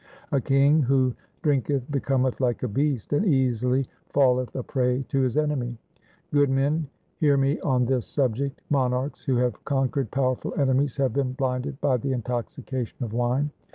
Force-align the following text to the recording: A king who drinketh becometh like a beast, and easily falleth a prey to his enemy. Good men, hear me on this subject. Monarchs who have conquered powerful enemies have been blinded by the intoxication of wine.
A 0.31 0.41
king 0.41 0.81
who 0.81 1.13
drinketh 1.43 1.91
becometh 1.91 2.41
like 2.41 2.63
a 2.63 2.67
beast, 2.67 3.13
and 3.13 3.23
easily 3.23 3.85
falleth 4.09 4.55
a 4.55 4.63
prey 4.63 5.03
to 5.09 5.21
his 5.21 5.37
enemy. 5.37 5.77
Good 6.31 6.49
men, 6.49 6.87
hear 7.19 7.37
me 7.37 7.59
on 7.59 7.85
this 7.85 8.07
subject. 8.07 8.61
Monarchs 8.71 9.21
who 9.23 9.35
have 9.35 9.63
conquered 9.63 10.09
powerful 10.09 10.55
enemies 10.59 10.97
have 10.97 11.13
been 11.13 11.33
blinded 11.33 11.79
by 11.81 11.97
the 11.97 12.13
intoxication 12.13 13.03
of 13.03 13.13
wine. 13.13 13.51